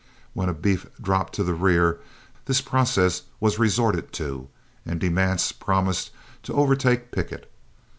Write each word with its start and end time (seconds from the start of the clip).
When 0.33 0.49
a 0.49 0.53
beef 0.55 0.87
dropped 0.99 1.33
to 1.35 1.43
the 1.43 1.53
rear, 1.53 1.99
this 2.45 2.59
process 2.59 3.21
was 3.39 3.59
resorted 3.59 4.11
to, 4.13 4.47
and 4.83 4.99
De 4.99 5.09
Manse 5.11 5.51
promised 5.51 6.09
to 6.41 6.53
overtake 6.55 7.11
Pickett. 7.11 7.51